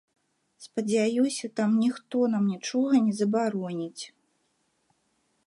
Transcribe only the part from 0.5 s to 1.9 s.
Спадзяюся, там